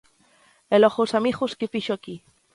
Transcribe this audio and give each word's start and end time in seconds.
E 0.73 0.77
logo 0.83 0.99
os 1.05 1.15
amigos 1.19 1.55
que 1.57 1.71
fixo 1.73 1.91
aquí. 1.95 2.15